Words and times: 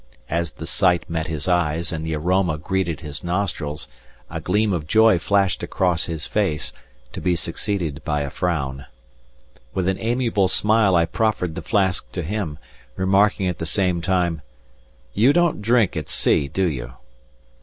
As 0.31 0.53
the 0.53 0.65
sight 0.65 1.07
met 1.11 1.27
his 1.27 1.47
eyes 1.47 1.91
and 1.91 2.03
the 2.03 2.15
aroma 2.15 2.57
greeted 2.57 3.01
his 3.01 3.23
nostrils, 3.23 3.87
a 4.31 4.39
gleam 4.41 4.73
of 4.73 4.87
joy 4.87 5.19
flashed 5.19 5.61
across 5.61 6.05
his 6.05 6.25
face, 6.25 6.73
to 7.13 7.21
be 7.21 7.35
succeeded 7.35 8.03
by 8.03 8.21
a 8.21 8.31
frown. 8.31 8.85
With 9.75 9.87
an 9.87 9.99
amiable 9.99 10.47
smile 10.47 10.95
I 10.95 11.05
proffered 11.05 11.53
the 11.53 11.61
flask 11.61 12.11
to 12.13 12.23
him, 12.23 12.57
remarking 12.95 13.45
at 13.47 13.59
the 13.59 13.67
same 13.67 14.01
time: 14.01 14.41
"You 15.13 15.33
don't 15.33 15.61
drink 15.61 15.95
at 15.95 16.09
sea, 16.09 16.47
do 16.47 16.63
you?" 16.65 16.93